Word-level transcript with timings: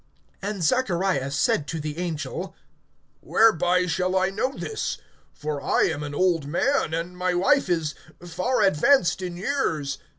(18)And 0.41 0.63
Zachariah 0.63 1.29
said 1.29 1.67
to 1.67 1.79
the 1.79 1.99
angel: 1.99 2.55
Whereby 3.19 3.85
shall 3.85 4.15
I 4.17 4.31
know 4.31 4.57
this? 4.57 4.97
For 5.31 5.61
I 5.61 5.83
am 5.83 6.01
an 6.01 6.15
old 6.15 6.47
man, 6.47 6.91
and 6.91 7.15
my 7.15 7.35
wife 7.35 7.69
is 7.69 7.93
far 8.25 8.63
advanced 8.63 9.21
in 9.21 9.37
years. 9.37 9.99